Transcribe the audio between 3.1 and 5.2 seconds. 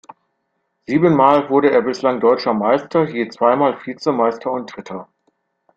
zweimal Vizemeister und Dritter.